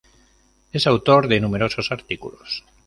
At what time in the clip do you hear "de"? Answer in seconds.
1.27-1.39